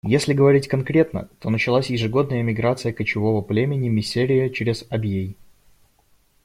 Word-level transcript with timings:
Если 0.07 0.33
говорить 0.33 0.67
конкретно, 0.67 1.29
то 1.39 1.51
началась 1.51 1.91
ежегодная 1.91 2.41
миграция 2.41 2.91
кочевого 2.91 3.43
племени 3.43 3.87
миссерия 3.87 4.49
через 4.49 4.83
Абьей. 4.89 5.37